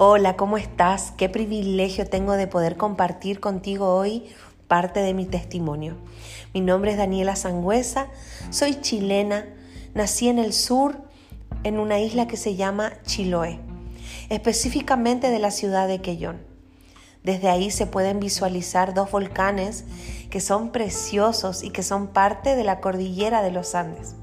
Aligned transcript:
Hola, 0.00 0.36
¿cómo 0.36 0.58
estás? 0.58 1.12
Qué 1.16 1.28
privilegio 1.28 2.06
tengo 2.06 2.34
de 2.34 2.46
poder 2.46 2.76
compartir 2.76 3.40
contigo 3.40 3.96
hoy 3.96 4.26
parte 4.68 5.00
de 5.00 5.12
mi 5.12 5.24
testimonio. 5.24 5.96
Mi 6.54 6.60
nombre 6.60 6.92
es 6.92 6.96
Daniela 6.96 7.34
Sangüesa, 7.34 8.06
soy 8.50 8.80
chilena, 8.80 9.44
nací 9.94 10.28
en 10.28 10.38
el 10.38 10.52
sur, 10.52 11.02
en 11.64 11.80
una 11.80 11.98
isla 11.98 12.28
que 12.28 12.36
se 12.36 12.54
llama 12.54 12.92
Chiloé, 13.06 13.58
específicamente 14.28 15.30
de 15.30 15.40
la 15.40 15.50
ciudad 15.50 15.88
de 15.88 16.00
Quellón. 16.00 16.42
Desde 17.24 17.48
ahí 17.48 17.72
se 17.72 17.86
pueden 17.86 18.20
visualizar 18.20 18.94
dos 18.94 19.10
volcanes 19.10 19.84
que 20.30 20.38
son 20.38 20.70
preciosos 20.70 21.64
y 21.64 21.70
que 21.70 21.82
son 21.82 22.06
parte 22.06 22.54
de 22.54 22.62
la 22.62 22.78
cordillera 22.78 23.42
de 23.42 23.50
los 23.50 23.74
Andes. 23.74 24.14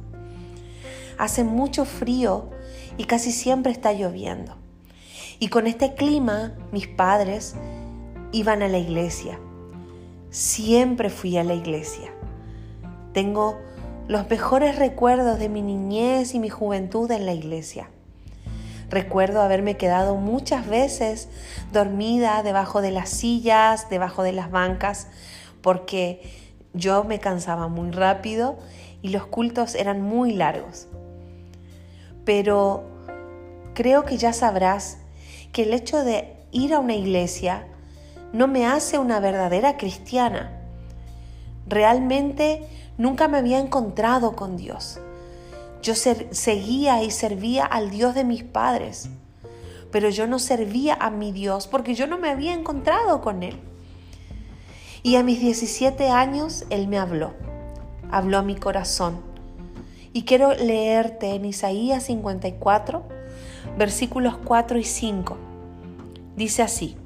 Hace 1.17 1.43
mucho 1.43 1.83
frío 1.83 2.49
y 2.95 3.03
casi 3.03 3.33
siempre 3.33 3.73
está 3.73 3.91
lloviendo. 3.91 4.63
Y 5.39 5.49
con 5.49 5.67
este 5.67 5.95
clima, 5.95 6.53
mis 6.71 6.87
padres 6.87 7.55
iban 8.31 8.61
a 8.61 8.67
la 8.67 8.77
iglesia. 8.77 9.39
Siempre 10.29 11.09
fui 11.09 11.37
a 11.37 11.43
la 11.43 11.53
iglesia. 11.53 12.11
Tengo 13.13 13.57
los 14.07 14.29
mejores 14.29 14.77
recuerdos 14.77 15.39
de 15.39 15.49
mi 15.49 15.61
niñez 15.61 16.35
y 16.35 16.39
mi 16.39 16.49
juventud 16.49 17.09
en 17.11 17.25
la 17.25 17.33
iglesia. 17.33 17.89
Recuerdo 18.89 19.41
haberme 19.41 19.77
quedado 19.77 20.15
muchas 20.15 20.67
veces 20.67 21.27
dormida 21.73 22.43
debajo 22.43 22.81
de 22.81 22.91
las 22.91 23.09
sillas, 23.09 23.89
debajo 23.89 24.21
de 24.21 24.31
las 24.31 24.51
bancas, 24.51 25.07
porque 25.61 26.21
yo 26.73 27.03
me 27.03 27.19
cansaba 27.19 27.67
muy 27.67 27.91
rápido 27.91 28.57
y 29.01 29.09
los 29.09 29.25
cultos 29.25 29.75
eran 29.75 30.01
muy 30.01 30.33
largos. 30.33 30.87
Pero 32.25 32.83
creo 33.73 34.05
que 34.05 34.17
ya 34.17 34.33
sabrás 34.33 34.99
que 35.55 35.63
el 35.63 35.73
hecho 35.73 36.03
de 36.03 36.35
ir 36.51 36.73
a 36.73 36.81
una 36.81 36.95
iglesia 36.95 37.65
no 38.33 38.45
me 38.45 38.65
hace 38.65 38.99
una 38.99 39.21
verdadera 39.21 39.77
cristiana. 39.77 40.51
Realmente 41.65 42.67
nunca 42.97 43.29
me 43.29 43.37
había 43.37 43.59
encontrado 43.59 44.35
con 44.35 44.57
Dios. 44.57 44.99
Yo 45.81 45.95
seguía 45.95 47.01
y 47.03 47.09
servía 47.09 47.63
al 47.63 47.89
Dios 47.89 48.15
de 48.15 48.25
mis 48.25 48.43
padres, 48.43 49.07
pero 49.93 50.09
yo 50.09 50.27
no 50.27 50.39
servía 50.39 50.93
a 50.99 51.09
mi 51.09 51.31
Dios 51.31 51.67
porque 51.67 51.95
yo 51.95 52.05
no 52.05 52.17
me 52.17 52.31
había 52.31 52.53
encontrado 52.53 53.21
con 53.21 53.41
Él. 53.41 53.57
Y 55.03 55.15
a 55.15 55.23
mis 55.23 55.39
17 55.39 56.09
años 56.09 56.65
Él 56.69 56.89
me 56.89 56.99
habló, 56.99 57.33
habló 58.11 58.39
a 58.39 58.43
mi 58.43 58.57
corazón. 58.57 59.21
Y 60.11 60.23
quiero 60.23 60.53
leerte 60.53 61.33
en 61.33 61.45
Isaías 61.45 62.03
54, 62.03 63.14
versículos 63.77 64.37
4 64.43 64.77
y 64.77 64.83
5. 64.83 65.37
Dice 66.35 66.63
así, 66.63 66.97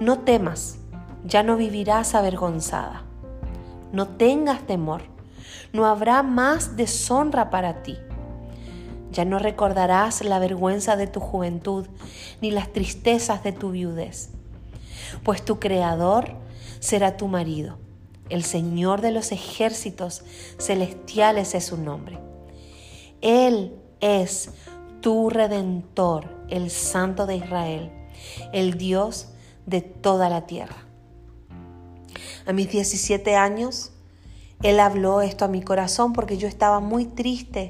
no 0.00 0.20
temas, 0.20 0.78
ya 1.24 1.42
no 1.42 1.56
vivirás 1.56 2.14
avergonzada. 2.14 3.04
No 3.92 4.08
tengas 4.08 4.66
temor, 4.66 5.02
no 5.72 5.86
habrá 5.86 6.22
más 6.22 6.76
deshonra 6.76 7.50
para 7.50 7.82
ti. 7.82 7.96
Ya 9.10 9.24
no 9.24 9.38
recordarás 9.38 10.24
la 10.24 10.40
vergüenza 10.40 10.96
de 10.96 11.06
tu 11.06 11.20
juventud, 11.20 11.86
ni 12.40 12.50
las 12.50 12.72
tristezas 12.72 13.44
de 13.44 13.52
tu 13.52 13.70
viudez, 13.70 14.30
pues 15.22 15.44
tu 15.44 15.60
Creador 15.60 16.32
será 16.80 17.16
tu 17.16 17.28
marido. 17.28 17.78
El 18.28 18.42
Señor 18.42 19.00
de 19.00 19.12
los 19.12 19.30
ejércitos 19.30 20.24
celestiales 20.58 21.54
es 21.54 21.66
su 21.66 21.76
nombre. 21.76 22.18
Él 23.20 23.76
es 24.00 24.50
tu 25.04 25.28
redentor, 25.28 26.30
el 26.48 26.70
Santo 26.70 27.26
de 27.26 27.36
Israel, 27.36 27.92
el 28.54 28.78
Dios 28.78 29.28
de 29.66 29.82
toda 29.82 30.30
la 30.30 30.46
tierra. 30.46 30.76
A 32.46 32.54
mis 32.54 32.70
17 32.70 33.36
años, 33.36 33.92
Él 34.62 34.80
habló 34.80 35.20
esto 35.20 35.44
a 35.44 35.48
mi 35.48 35.60
corazón 35.60 36.14
porque 36.14 36.38
yo 36.38 36.48
estaba 36.48 36.80
muy 36.80 37.04
triste, 37.04 37.68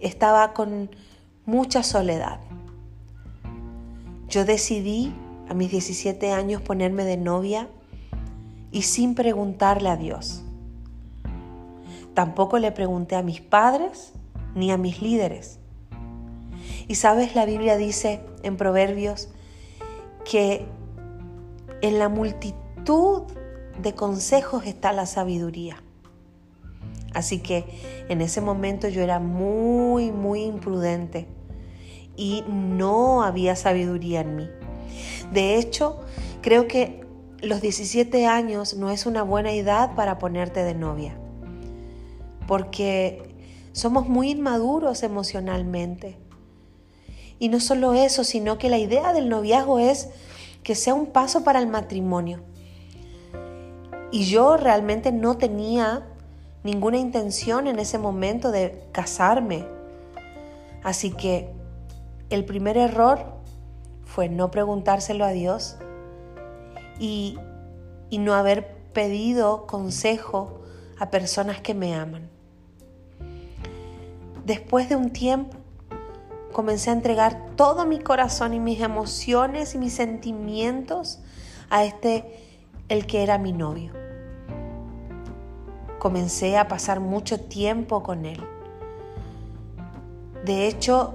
estaba 0.00 0.52
con 0.52 0.90
mucha 1.46 1.84
soledad. 1.84 2.40
Yo 4.28 4.44
decidí 4.44 5.14
a 5.48 5.54
mis 5.54 5.70
17 5.70 6.32
años 6.32 6.60
ponerme 6.60 7.04
de 7.04 7.18
novia 7.18 7.68
y 8.72 8.82
sin 8.82 9.14
preguntarle 9.14 9.88
a 9.88 9.96
Dios. 9.96 10.42
Tampoco 12.14 12.58
le 12.58 12.72
pregunté 12.72 13.14
a 13.14 13.22
mis 13.22 13.40
padres 13.40 14.12
ni 14.56 14.72
a 14.72 14.76
mis 14.76 15.00
líderes. 15.02 15.59
Y 16.90 16.96
sabes, 16.96 17.36
la 17.36 17.46
Biblia 17.46 17.76
dice 17.76 18.18
en 18.42 18.56
Proverbios 18.56 19.28
que 20.28 20.66
en 21.82 22.00
la 22.00 22.08
multitud 22.08 23.22
de 23.80 23.94
consejos 23.94 24.66
está 24.66 24.92
la 24.92 25.06
sabiduría. 25.06 25.84
Así 27.14 27.38
que 27.38 27.64
en 28.08 28.20
ese 28.20 28.40
momento 28.40 28.88
yo 28.88 29.02
era 29.02 29.20
muy, 29.20 30.10
muy 30.10 30.42
imprudente 30.42 31.28
y 32.16 32.42
no 32.48 33.22
había 33.22 33.54
sabiduría 33.54 34.22
en 34.22 34.34
mí. 34.34 34.48
De 35.32 35.58
hecho, 35.58 36.00
creo 36.42 36.66
que 36.66 37.06
los 37.40 37.60
17 37.60 38.26
años 38.26 38.74
no 38.74 38.90
es 38.90 39.06
una 39.06 39.22
buena 39.22 39.52
edad 39.52 39.94
para 39.94 40.18
ponerte 40.18 40.64
de 40.64 40.74
novia, 40.74 41.16
porque 42.48 43.32
somos 43.70 44.08
muy 44.08 44.30
inmaduros 44.30 45.04
emocionalmente 45.04 46.18
y 47.40 47.48
no 47.48 47.58
solo 47.58 47.94
eso, 47.94 48.22
sino 48.22 48.58
que 48.58 48.68
la 48.68 48.78
idea 48.78 49.14
del 49.14 49.30
noviazgo 49.30 49.78
es 49.78 50.10
que 50.62 50.74
sea 50.74 50.92
un 50.92 51.06
paso 51.06 51.42
para 51.42 51.58
el 51.58 51.66
matrimonio. 51.66 52.40
Y 54.12 54.26
yo 54.26 54.58
realmente 54.58 55.10
no 55.10 55.38
tenía 55.38 56.06
ninguna 56.62 56.98
intención 56.98 57.66
en 57.66 57.78
ese 57.78 57.96
momento 57.96 58.52
de 58.52 58.84
casarme. 58.92 59.66
Así 60.84 61.12
que 61.12 61.50
el 62.28 62.44
primer 62.44 62.76
error 62.76 63.24
fue 64.04 64.28
no 64.28 64.50
preguntárselo 64.50 65.24
a 65.24 65.30
Dios 65.30 65.76
y, 66.98 67.38
y 68.10 68.18
no 68.18 68.34
haber 68.34 68.76
pedido 68.92 69.66
consejo 69.66 70.60
a 70.98 71.10
personas 71.10 71.62
que 71.62 71.72
me 71.72 71.94
aman. 71.94 72.28
Después 74.44 74.90
de 74.90 74.96
un 74.96 75.10
tiempo, 75.10 75.59
comencé 76.52 76.90
a 76.90 76.94
entregar 76.94 77.46
todo 77.56 77.86
mi 77.86 77.98
corazón 77.98 78.54
y 78.54 78.60
mis 78.60 78.80
emociones 78.80 79.74
y 79.74 79.78
mis 79.78 79.94
sentimientos 79.94 81.20
a 81.70 81.84
este, 81.84 82.38
el 82.88 83.06
que 83.06 83.22
era 83.22 83.38
mi 83.38 83.52
novio. 83.52 83.92
Comencé 85.98 86.58
a 86.58 86.68
pasar 86.68 87.00
mucho 87.00 87.40
tiempo 87.40 88.02
con 88.02 88.26
él. 88.26 88.40
De 90.44 90.66
hecho, 90.66 91.14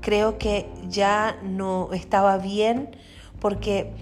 creo 0.00 0.38
que 0.38 0.70
ya 0.88 1.36
no 1.42 1.92
estaba 1.92 2.38
bien 2.38 2.96
porque 3.40 3.92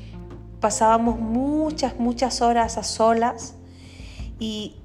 pasábamos 0.61 1.19
muchas, 1.19 1.99
muchas 1.99 2.43
horas 2.43 2.79
a 2.79 2.83
solas 2.83 3.57
y 4.39 4.77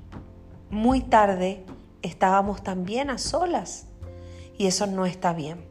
muy 0.69 1.01
tarde 1.01 1.63
estábamos 2.01 2.63
también 2.63 3.09
a 3.09 3.17
solas 3.17 3.87
y 4.57 4.67
eso 4.67 4.87
no 4.87 5.05
está 5.05 5.33
bien. 5.33 5.66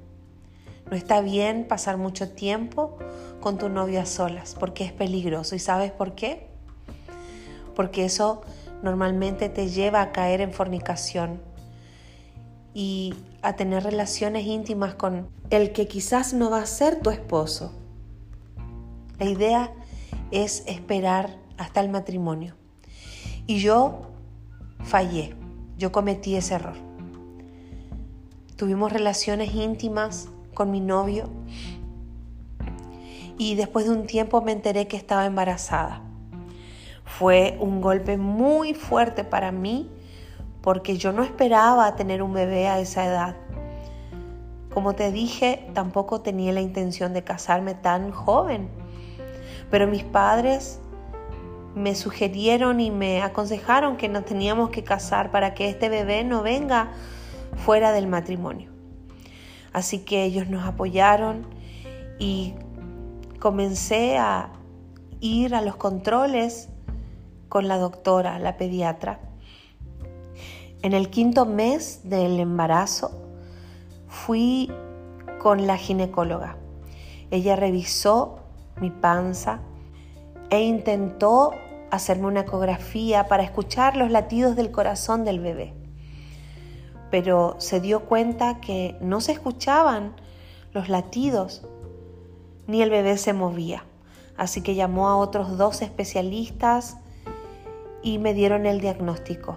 No 0.90 0.96
está 0.96 1.20
bien 1.20 1.66
pasar 1.66 1.96
mucho 1.96 2.30
tiempo 2.30 2.96
con 3.40 3.58
tu 3.58 3.68
novia 3.68 4.02
a 4.02 4.06
solas 4.06 4.54
porque 4.58 4.84
es 4.84 4.92
peligroso. 4.92 5.56
¿Y 5.56 5.58
sabes 5.58 5.90
por 5.90 6.14
qué? 6.14 6.46
Porque 7.74 8.04
eso 8.04 8.42
normalmente 8.82 9.48
te 9.48 9.68
lleva 9.68 10.00
a 10.00 10.12
caer 10.12 10.40
en 10.40 10.52
fornicación 10.52 11.40
y 12.72 13.14
a 13.42 13.54
tener 13.54 13.82
relaciones 13.82 14.46
íntimas 14.46 14.94
con 14.94 15.28
el 15.50 15.72
que 15.72 15.88
quizás 15.88 16.34
no 16.34 16.50
va 16.50 16.58
a 16.58 16.66
ser 16.66 17.00
tu 17.00 17.10
esposo. 17.10 17.72
La 19.18 19.24
idea 19.24 19.72
es 20.30 20.62
esperar 20.66 21.36
hasta 21.56 21.80
el 21.80 21.88
matrimonio. 21.88 22.54
Y 23.46 23.58
yo 23.58 24.02
fallé, 24.84 25.34
yo 25.78 25.90
cometí 25.90 26.36
ese 26.36 26.54
error. 26.54 26.76
Tuvimos 28.56 28.92
relaciones 28.92 29.54
íntimas 29.54 30.28
con 30.56 30.72
mi 30.72 30.80
novio 30.80 31.28
y 33.38 33.54
después 33.54 33.84
de 33.84 33.92
un 33.92 34.06
tiempo 34.06 34.40
me 34.40 34.52
enteré 34.52 34.88
que 34.88 34.96
estaba 34.96 35.26
embarazada. 35.26 36.00
Fue 37.04 37.56
un 37.60 37.80
golpe 37.80 38.16
muy 38.16 38.74
fuerte 38.74 39.22
para 39.22 39.52
mí 39.52 39.88
porque 40.62 40.96
yo 40.96 41.12
no 41.12 41.22
esperaba 41.22 41.94
tener 41.94 42.22
un 42.22 42.32
bebé 42.32 42.66
a 42.66 42.80
esa 42.80 43.04
edad. 43.04 43.36
Como 44.74 44.94
te 44.94 45.12
dije, 45.12 45.68
tampoco 45.74 46.22
tenía 46.22 46.52
la 46.52 46.60
intención 46.60 47.12
de 47.12 47.22
casarme 47.22 47.74
tan 47.74 48.10
joven, 48.10 48.68
pero 49.70 49.86
mis 49.86 50.02
padres 50.02 50.80
me 51.74 51.94
sugirieron 51.94 52.80
y 52.80 52.90
me 52.90 53.22
aconsejaron 53.22 53.96
que 53.96 54.08
nos 54.08 54.24
teníamos 54.24 54.70
que 54.70 54.82
casar 54.82 55.30
para 55.30 55.54
que 55.54 55.68
este 55.68 55.88
bebé 55.88 56.24
no 56.24 56.42
venga 56.42 56.90
fuera 57.54 57.92
del 57.92 58.06
matrimonio. 58.06 58.75
Así 59.76 59.98
que 59.98 60.24
ellos 60.24 60.48
nos 60.48 60.64
apoyaron 60.64 61.44
y 62.18 62.54
comencé 63.38 64.16
a 64.16 64.48
ir 65.20 65.54
a 65.54 65.60
los 65.60 65.76
controles 65.76 66.70
con 67.50 67.68
la 67.68 67.76
doctora, 67.76 68.38
la 68.38 68.56
pediatra. 68.56 69.20
En 70.80 70.94
el 70.94 71.10
quinto 71.10 71.44
mes 71.44 72.00
del 72.04 72.40
embarazo 72.40 73.20
fui 74.08 74.72
con 75.42 75.66
la 75.66 75.76
ginecóloga. 75.76 76.56
Ella 77.30 77.54
revisó 77.54 78.38
mi 78.80 78.88
panza 78.88 79.60
e 80.48 80.62
intentó 80.62 81.50
hacerme 81.90 82.28
una 82.28 82.40
ecografía 82.40 83.28
para 83.28 83.42
escuchar 83.42 83.94
los 83.98 84.10
latidos 84.10 84.56
del 84.56 84.70
corazón 84.70 85.26
del 85.26 85.40
bebé. 85.40 85.74
Pero 87.10 87.56
se 87.58 87.80
dio 87.80 88.04
cuenta 88.04 88.60
que 88.60 88.96
no 89.00 89.20
se 89.20 89.32
escuchaban 89.32 90.14
los 90.72 90.88
latidos 90.88 91.66
ni 92.66 92.82
el 92.82 92.90
bebé 92.90 93.16
se 93.16 93.32
movía. 93.32 93.84
Así 94.36 94.60
que 94.60 94.74
llamó 94.74 95.08
a 95.08 95.16
otros 95.16 95.56
dos 95.56 95.82
especialistas 95.82 96.98
y 98.02 98.18
me 98.18 98.34
dieron 98.34 98.66
el 98.66 98.80
diagnóstico. 98.80 99.56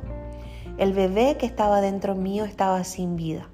El 0.78 0.94
bebé 0.94 1.36
que 1.38 1.46
estaba 1.46 1.82
dentro 1.82 2.16
mío 2.16 2.46
estaba 2.46 2.84
sin 2.84 3.16
vida. 3.16 3.50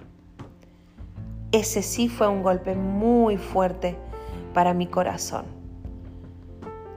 Ese 1.51 1.81
sí 1.81 2.07
fue 2.07 2.27
un 2.27 2.43
golpe 2.43 2.75
muy 2.75 3.37
fuerte 3.37 3.97
para 4.53 4.73
mi 4.73 4.87
corazón. 4.87 5.45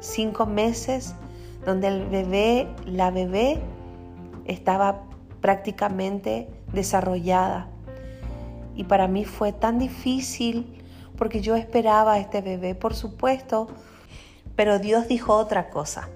Cinco 0.00 0.46
meses 0.46 1.14
donde 1.64 1.88
el 1.88 2.06
bebé, 2.06 2.68
la 2.84 3.10
bebé, 3.10 3.60
estaba 4.44 5.07
prácticamente 5.40 6.48
desarrollada. 6.72 7.68
Y 8.74 8.84
para 8.84 9.08
mí 9.08 9.24
fue 9.24 9.52
tan 9.52 9.78
difícil 9.78 10.74
porque 11.16 11.40
yo 11.40 11.56
esperaba 11.56 12.14
a 12.14 12.18
este 12.18 12.40
bebé, 12.40 12.74
por 12.74 12.94
supuesto, 12.94 13.68
pero 14.54 14.78
Dios 14.78 15.08
dijo 15.08 15.34
otra 15.34 15.70
cosa. 15.70 16.08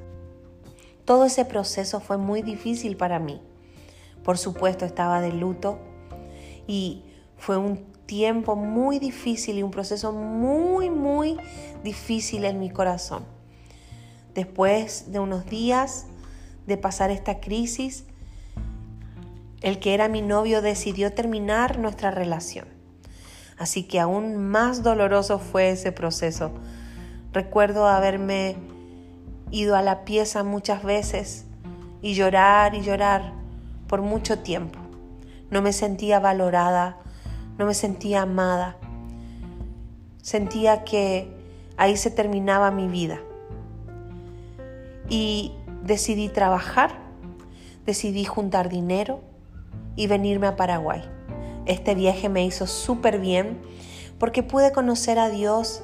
Todo 1.04 1.24
ese 1.24 1.44
proceso 1.44 2.00
fue 2.00 2.19
muy 2.19 2.42
difícil 2.42 2.96
para 2.96 3.19
mí. 3.19 3.40
Por 4.22 4.38
supuesto, 4.38 4.84
estaba 4.84 5.20
de 5.20 5.32
luto 5.32 5.78
y 6.69 7.02
fue 7.36 7.56
un 7.56 7.84
tiempo 8.06 8.54
muy 8.54 8.98
difícil 8.98 9.58
y 9.58 9.62
un 9.62 9.70
proceso 9.72 10.12
muy, 10.12 10.90
muy 10.90 11.36
difícil 11.82 12.44
en 12.44 12.60
mi 12.60 12.70
corazón. 12.70 13.24
Después 14.34 15.10
de 15.10 15.19
unos 15.19 15.46
días 15.46 16.06
de 16.66 16.76
pasar 16.76 17.10
esta 17.10 17.40
crisis, 17.40 18.04
el 19.62 19.78
que 19.78 19.94
era 19.94 20.08
mi 20.08 20.22
novio 20.22 20.60
decidió 20.60 21.12
terminar 21.12 21.78
nuestra 21.78 22.10
relación. 22.10 22.66
Así 23.58 23.84
que 23.84 24.00
aún 24.00 24.36
más 24.36 24.82
doloroso 24.82 25.38
fue 25.38 25.70
ese 25.70 25.92
proceso. 25.92 26.50
Recuerdo 27.32 27.86
haberme 27.86 28.56
ido 29.52 29.76
a 29.76 29.82
la 29.82 30.04
pieza 30.04 30.42
muchas 30.42 30.82
veces 30.82 31.44
y 32.00 32.14
llorar 32.14 32.74
y 32.74 32.82
llorar 32.82 33.32
por 33.86 34.02
mucho 34.02 34.40
tiempo. 34.40 34.80
No 35.50 35.62
me 35.62 35.72
sentía 35.72 36.18
valorada, 36.18 36.98
no 37.56 37.66
me 37.66 37.74
sentía 37.74 38.22
amada. 38.22 38.76
Sentía 40.22 40.82
que 40.82 41.32
ahí 41.76 41.96
se 41.96 42.10
terminaba 42.10 42.72
mi 42.72 42.88
vida. 42.88 43.20
Y 45.08 45.52
decidí 45.84 46.28
trabajar, 46.28 46.98
decidí 47.86 48.24
juntar 48.24 48.68
dinero 48.68 49.31
y 49.96 50.06
venirme 50.06 50.46
a 50.46 50.56
Paraguay. 50.56 51.02
Este 51.66 51.94
viaje 51.94 52.28
me 52.28 52.44
hizo 52.44 52.66
súper 52.66 53.18
bien 53.18 53.60
porque 54.18 54.42
pude 54.42 54.72
conocer 54.72 55.18
a 55.18 55.30
Dios 55.30 55.82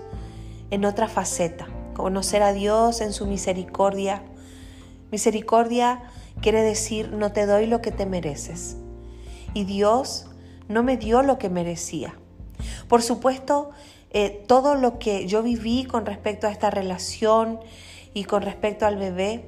en 0.70 0.84
otra 0.84 1.08
faceta 1.08 1.66
conocer 1.98 2.42
a 2.42 2.52
Dios 2.52 3.00
en 3.00 3.12
su 3.12 3.26
misericordia. 3.26 4.22
Misericordia 5.10 6.02
quiere 6.40 6.62
decir 6.62 7.10
no 7.12 7.32
te 7.32 7.44
doy 7.44 7.66
lo 7.66 7.82
que 7.82 7.90
te 7.90 8.06
mereces. 8.06 8.76
Y 9.52 9.64
Dios 9.64 10.26
no 10.68 10.82
me 10.82 10.96
dio 10.96 11.22
lo 11.22 11.38
que 11.38 11.50
merecía. 11.50 12.14
Por 12.88 13.02
supuesto, 13.02 13.70
eh, 14.10 14.44
todo 14.46 14.76
lo 14.76 14.98
que 14.98 15.26
yo 15.26 15.42
viví 15.42 15.84
con 15.84 16.06
respecto 16.06 16.46
a 16.46 16.52
esta 16.52 16.70
relación 16.70 17.58
y 18.14 18.24
con 18.24 18.42
respecto 18.42 18.86
al 18.86 18.96
bebé 18.96 19.44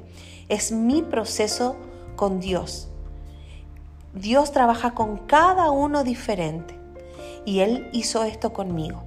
es 0.48 0.72
mi 0.72 1.02
proceso 1.02 1.76
con 2.16 2.40
Dios. 2.40 2.88
Dios 4.14 4.52
trabaja 4.52 4.92
con 4.92 5.18
cada 5.18 5.70
uno 5.70 6.04
diferente 6.04 6.78
y 7.44 7.60
Él 7.60 7.88
hizo 7.92 8.24
esto 8.24 8.52
conmigo. 8.52 9.02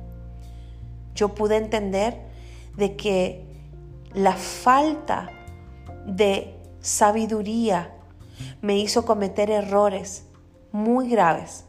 Yo 1.15 1.35
pude 1.35 1.57
entender 1.57 2.21
de 2.75 2.95
que 2.95 3.45
la 4.13 4.33
falta 4.33 5.29
de 6.05 6.55
sabiduría 6.79 7.93
me 8.61 8.77
hizo 8.77 9.05
cometer 9.05 9.49
errores 9.51 10.25
muy 10.71 11.09
graves 11.09 11.65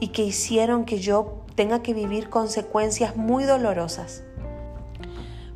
y 0.00 0.08
que 0.08 0.24
hicieron 0.24 0.84
que 0.84 0.98
yo 0.98 1.44
tenga 1.54 1.82
que 1.82 1.94
vivir 1.94 2.30
consecuencias 2.30 3.16
muy 3.16 3.44
dolorosas, 3.44 4.24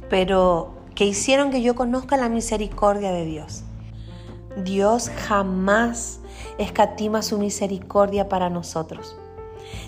pero 0.08 0.74
que 0.94 1.04
hicieron 1.04 1.50
que 1.50 1.62
yo 1.62 1.74
conozca 1.74 2.16
la 2.16 2.28
misericordia 2.28 3.12
de 3.12 3.24
Dios. 3.24 3.64
Dios 4.64 5.10
jamás 5.10 6.20
escatima 6.58 7.22
su 7.22 7.38
misericordia 7.38 8.28
para 8.28 8.50
nosotros. 8.50 9.16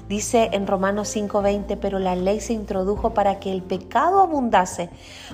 Dice 0.08 0.50
en 0.52 0.66
Romanos 0.66 1.08
5:20, 1.08 1.76
pero 1.76 1.98
la 1.98 2.16
ley 2.16 2.40
se 2.40 2.52
introdujo 2.52 3.14
para 3.14 3.38
que 3.38 3.52
el 3.52 3.62
pecado 3.62 4.20
abundase, 4.20 4.90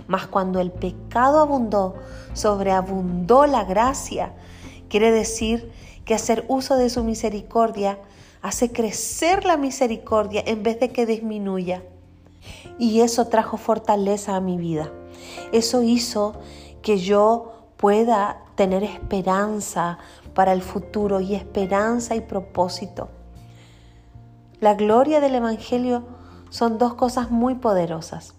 mas 0.06 0.26
cuando 0.26 0.60
el 0.60 0.70
pecado 0.70 1.40
abundó, 1.40 1.94
sobreabundó 2.34 3.46
la 3.46 3.64
gracia. 3.64 4.32
Quiere 4.88 5.10
decir 5.10 5.70
que 6.04 6.14
hacer 6.14 6.44
uso 6.48 6.76
de 6.76 6.90
su 6.90 7.02
misericordia 7.04 7.98
hace 8.42 8.70
crecer 8.70 9.44
la 9.44 9.56
misericordia 9.56 10.42
en 10.46 10.62
vez 10.62 10.78
de 10.78 10.90
que 10.90 11.06
disminuya. 11.06 11.82
Y 12.78 13.00
eso 13.00 13.26
trajo 13.26 13.56
fortaleza 13.56 14.36
a 14.36 14.40
mi 14.40 14.56
vida. 14.56 14.92
Eso 15.52 15.82
hizo 15.82 16.34
que 16.82 16.98
yo 16.98 17.52
pueda 17.76 18.42
tener 18.54 18.84
esperanza 18.84 19.98
para 20.36 20.52
el 20.52 20.60
futuro 20.60 21.20
y 21.20 21.34
esperanza 21.34 22.14
y 22.14 22.20
propósito. 22.20 23.08
La 24.60 24.74
gloria 24.74 25.18
del 25.18 25.34
Evangelio 25.34 26.04
son 26.50 26.76
dos 26.76 26.92
cosas 26.92 27.30
muy 27.30 27.54
poderosas. 27.54 28.34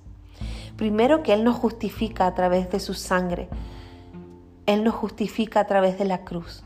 Primero 0.75 1.24
que 1.24 1.34
Él 1.34 1.44
nos 1.44 1.56
justifica 1.56 2.27
a 2.27 2.36
través 2.36 2.70
de 2.70 2.80
su 2.80 2.94
sangre. 2.94 3.50
Él 4.68 4.84
nos 4.84 4.94
justifica 4.94 5.62
a 5.62 5.66
través 5.66 5.98
de 5.98 6.06
la 6.06 6.24
cruz. 6.24 6.62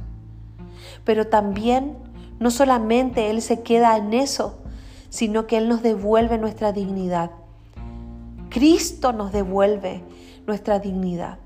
Pero 1.06 1.28
también 1.28 1.96
no 2.40 2.52
solamente 2.52 3.30
Él 3.30 3.42
se 3.42 3.64
queda 3.64 3.96
en 3.96 4.14
eso, 4.14 4.60
sino 5.08 5.48
que 5.48 5.58
Él 5.58 5.70
nos 5.70 5.82
devuelve 5.82 6.40
nuestra 6.40 6.74
dignidad. 6.74 7.32
Cristo 8.50 9.14
nos 9.14 9.32
devuelve 9.32 10.04
nuestra 10.46 10.80
dignidad. 10.80 11.40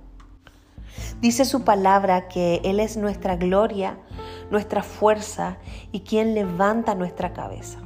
Dice 1.21 1.45
su 1.45 1.63
palabra 1.63 2.27
que 2.27 2.61
Él 2.63 2.79
es 2.79 2.97
nuestra 2.97 3.35
gloria, 3.35 3.97
nuestra 4.51 4.83
fuerza 4.83 5.57
y 5.91 6.01
quien 6.01 6.33
levanta 6.33 6.95
nuestra 6.95 7.33
cabeza. 7.33 7.79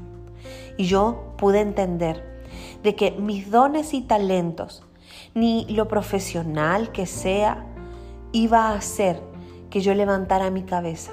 Y 0.77 0.85
yo 0.85 1.33
pude 1.37 1.61
entender 1.61 2.41
de 2.83 2.95
que 2.95 3.11
mis 3.11 3.51
dones 3.51 3.93
y 3.93 4.01
talentos, 4.01 4.83
ni 5.33 5.65
lo 5.65 5.87
profesional 5.87 6.91
que 6.91 7.05
sea, 7.05 7.65
iba 8.31 8.69
a 8.69 8.75
hacer 8.75 9.21
que 9.69 9.81
yo 9.81 9.93
levantara 9.93 10.49
mi 10.49 10.63
cabeza. 10.63 11.11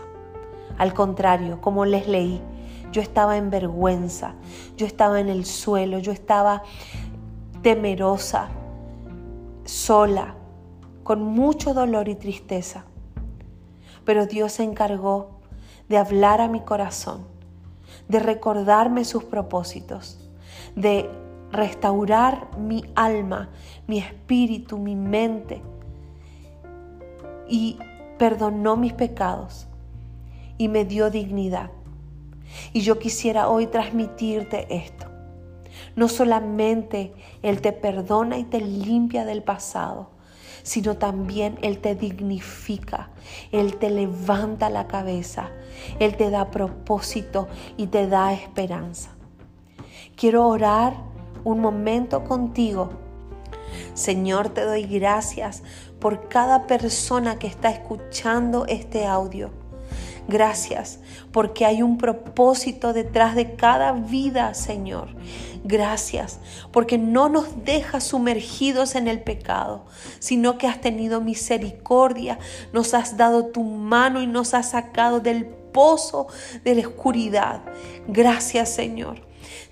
Al 0.78 0.94
contrario, 0.94 1.60
como 1.60 1.84
les 1.84 2.06
leí, 2.06 2.40
yo 2.92 3.02
estaba 3.02 3.36
en 3.36 3.50
vergüenza, 3.50 4.34
yo 4.76 4.86
estaba 4.86 5.20
en 5.20 5.28
el 5.28 5.44
suelo, 5.44 5.98
yo 5.98 6.12
estaba 6.12 6.62
temerosa, 7.62 8.48
sola, 9.64 10.34
con 11.06 11.22
mucho 11.22 11.72
dolor 11.72 12.08
y 12.08 12.16
tristeza. 12.16 12.84
Pero 14.04 14.26
Dios 14.26 14.54
se 14.54 14.64
encargó 14.64 15.38
de 15.88 15.98
hablar 15.98 16.40
a 16.40 16.48
mi 16.48 16.62
corazón 16.62 17.36
de 18.08 18.18
recordarme 18.18 19.04
sus 19.04 19.22
propósitos, 19.22 20.18
de 20.74 21.08
restaurar 21.52 22.58
mi 22.58 22.82
alma, 22.96 23.50
mi 23.86 23.98
espíritu, 23.98 24.78
mi 24.78 24.96
mente. 24.96 25.62
Y 27.48 27.78
perdonó 28.18 28.76
mis 28.76 28.92
pecados 28.92 29.68
y 30.58 30.66
me 30.66 30.84
dio 30.84 31.08
dignidad. 31.08 31.70
Y 32.72 32.80
yo 32.80 32.98
quisiera 32.98 33.48
hoy 33.48 33.68
transmitirte 33.68 34.74
esto. 34.74 35.06
No 35.94 36.08
solamente 36.08 37.14
Él 37.42 37.60
te 37.60 37.72
perdona 37.72 38.38
y 38.38 38.44
te 38.44 38.60
limpia 38.60 39.24
del 39.24 39.44
pasado, 39.44 40.15
sino 40.66 40.96
también 40.96 41.60
Él 41.62 41.78
te 41.78 41.94
dignifica, 41.94 43.10
Él 43.52 43.76
te 43.76 43.88
levanta 43.88 44.68
la 44.68 44.88
cabeza, 44.88 45.48
Él 46.00 46.16
te 46.16 46.28
da 46.28 46.50
propósito 46.50 47.46
y 47.76 47.86
te 47.86 48.08
da 48.08 48.32
esperanza. 48.32 49.10
Quiero 50.16 50.48
orar 50.48 50.94
un 51.44 51.60
momento 51.60 52.24
contigo. 52.24 52.90
Señor, 53.94 54.48
te 54.48 54.62
doy 54.62 54.82
gracias 54.86 55.62
por 56.00 56.28
cada 56.28 56.66
persona 56.66 57.38
que 57.38 57.46
está 57.46 57.70
escuchando 57.70 58.66
este 58.66 59.06
audio. 59.06 59.52
Gracias 60.28 60.98
porque 61.30 61.64
hay 61.64 61.82
un 61.82 61.98
propósito 61.98 62.92
detrás 62.92 63.36
de 63.36 63.54
cada 63.54 63.92
vida, 63.92 64.54
Señor. 64.54 65.08
Gracias 65.62 66.40
porque 66.72 66.98
no 66.98 67.28
nos 67.28 67.64
dejas 67.64 68.04
sumergidos 68.04 68.94
en 68.94 69.08
el 69.08 69.20
pecado, 69.20 69.84
sino 70.18 70.58
que 70.58 70.66
has 70.66 70.80
tenido 70.80 71.20
misericordia, 71.20 72.38
nos 72.72 72.94
has 72.94 73.16
dado 73.16 73.46
tu 73.46 73.62
mano 73.62 74.20
y 74.20 74.26
nos 74.26 74.54
has 74.54 74.70
sacado 74.70 75.20
del 75.20 75.46
pozo 75.46 76.26
de 76.64 76.74
la 76.74 76.88
oscuridad. 76.88 77.60
Gracias, 78.08 78.70
Señor. 78.70 79.26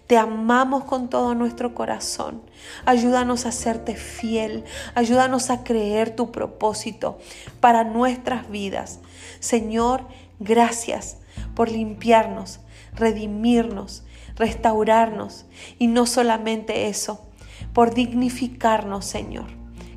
Te 0.06 0.18
amamos 0.18 0.84
con 0.84 1.08
todo 1.08 1.34
nuestro 1.34 1.75
corazón. 1.75 2.42
Ayúdanos 2.84 3.46
a 3.46 3.52
serte 3.52 3.96
fiel. 3.96 4.64
Ayúdanos 4.94 5.49
a 5.49 5.64
creer 5.64 6.14
tu 6.14 6.30
propósito 6.30 7.18
para 7.61 7.84
nuestras 7.84 8.50
vidas. 8.50 9.00
Señor, 9.40 10.06
gracias 10.40 11.18
por 11.54 11.70
limpiarnos, 11.70 12.60
redimirnos, 12.94 14.04
restaurarnos 14.36 15.46
y 15.78 15.86
no 15.86 16.06
solamente 16.06 16.88
eso, 16.88 17.26
por 17.72 17.94
dignificarnos, 17.94 19.04
Señor. 19.04 19.46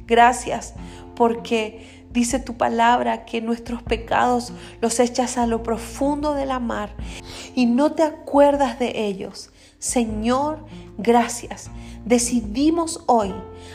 Gracias 0.05 0.73
porque 1.15 1.96
dice 2.11 2.39
tu 2.39 2.57
palabra 2.57 3.25
que 3.25 3.41
nuestros 3.41 3.83
pecados 3.83 4.53
los 4.81 4.99
echas 4.99 5.37
a 5.37 5.47
lo 5.47 5.63
profundo 5.63 6.33
de 6.33 6.45
la 6.45 6.59
mar 6.59 6.95
y 7.55 7.65
no 7.65 7.91
te 7.91 8.03
acuerdas 8.03 8.79
de 8.79 9.05
ellos. 9.05 9.51
Señor, 9.79 10.65
gracias. 10.97 11.69
Decidimos 12.03 13.03
hoy 13.05 13.33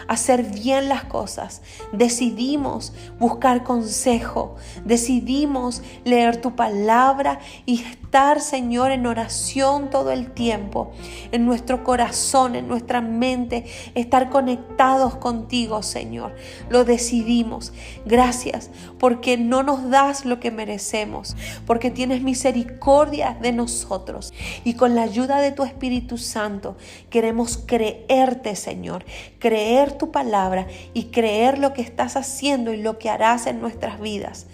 hacer 0.09 0.43
bien 0.43 0.89
las 0.89 1.05
cosas. 1.05 1.63
Decidimos 1.93 2.93
buscar 3.21 3.63
consejo. 3.63 4.57
Decidimos 4.85 5.83
leer 6.05 6.41
tu 6.41 6.57
palabra 6.57 7.39
y 7.67 7.85
estar, 8.13 8.43
Señor, 8.43 8.91
en 8.91 9.07
oración 9.07 9.89
todo 9.89 10.11
el 10.11 10.33
tiempo. 10.33 10.93
En 11.31 11.47
nuestro 11.47 11.83
corazón, 11.83 12.57
en 12.57 12.69
nuestra 12.69 13.01
mente, 13.01 13.65
estar 13.95 14.29
conectados 14.29 15.17
contigo, 15.17 15.83
Señor. 15.83 16.35
Lo 16.69 16.85
decidimos. 16.85 17.73
Gracias 18.05 18.69
porque 18.99 19.39
no 19.39 19.63
nos 19.63 19.89
das 19.89 20.27
lo 20.27 20.41
que 20.41 20.51
merecemos, 20.51 21.35
porque 21.67 21.91
tienes 21.91 22.21
misericordia 22.21 23.39
de 23.41 23.53
nosotros. 23.53 24.35
Y 24.63 24.75
con 24.75 24.95
la 24.95 25.05
ayuda 25.05 25.41
de 25.41 25.53
tu 25.53 25.65
Espíritu 25.65 26.19
Santo 26.19 26.77
queremos 27.09 27.57
creerte, 27.65 28.57
Señor. 28.57 29.07
Creer 29.39 29.97
tu 29.97 30.11
palabra 30.11 30.67
y 30.93 31.05
creer 31.05 31.59
lo 31.59 31.73
que 31.73 31.81
estás 31.81 32.17
haciendo 32.17 32.75
y 32.75 32.77
lo 32.77 32.99
que 32.99 33.09
harás 33.09 33.47
en 33.47 33.63
nuestras 33.63 33.99
vidas. 34.03 34.49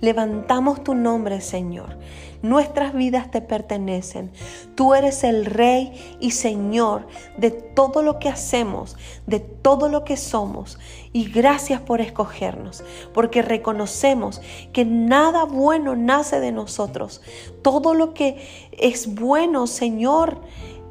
Levantamos 0.00 0.82
tu 0.82 0.94
nombre, 0.94 1.40
Señor. 1.40 1.98
Nuestras 2.42 2.92
vidas 2.92 3.30
te 3.30 3.40
pertenecen. 3.40 4.32
Tú 4.74 4.94
eres 4.94 5.22
el 5.22 5.46
Rey 5.46 6.16
y 6.18 6.32
Señor 6.32 7.06
de 7.36 7.52
todo 7.52 8.02
lo 8.02 8.18
que 8.18 8.28
hacemos, 8.28 8.96
de 9.28 9.38
todo 9.38 9.88
lo 9.88 10.04
que 10.04 10.16
somos. 10.16 10.78
Y 11.12 11.30
gracias 11.30 11.80
por 11.80 12.00
escogernos, 12.00 12.82
porque 13.14 13.42
reconocemos 13.42 14.42
que 14.72 14.84
nada 14.84 15.44
bueno 15.44 15.94
nace 15.94 16.40
de 16.40 16.50
nosotros. 16.50 17.22
Todo 17.62 17.94
lo 17.94 18.12
que 18.12 18.70
es 18.72 19.14
bueno, 19.14 19.68
Señor, 19.68 20.40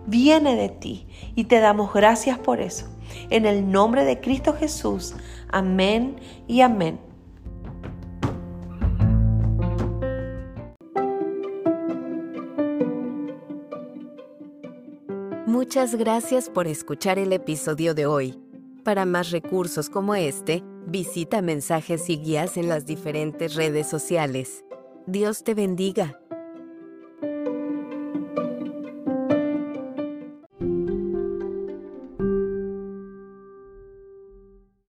viene 0.05 0.55
de 0.55 0.69
ti. 0.69 1.05
Y 1.35 1.45
te 1.45 1.59
damos 1.59 1.93
gracias 1.93 2.39
por 2.39 2.61
eso. 2.61 2.85
En 3.29 3.45
el 3.45 3.69
nombre 3.69 4.05
de 4.05 4.21
Cristo 4.21 4.53
Jesús. 4.53 5.15
Amén 5.49 6.15
y 6.47 6.61
amén. 6.61 7.10
Muchas 15.51 15.95
gracias 15.95 16.49
por 16.49 16.65
escuchar 16.65 17.19
el 17.19 17.33
episodio 17.33 17.93
de 17.93 18.05
hoy. 18.05 18.39
Para 18.85 19.05
más 19.05 19.31
recursos 19.31 19.89
como 19.89 20.15
este, 20.15 20.63
visita 20.87 21.41
mensajes 21.41 22.09
y 22.09 22.15
guías 22.19 22.55
en 22.55 22.69
las 22.69 22.85
diferentes 22.85 23.55
redes 23.55 23.89
sociales. 23.89 24.63
Dios 25.07 25.43
te 25.43 25.53
bendiga. 25.53 26.20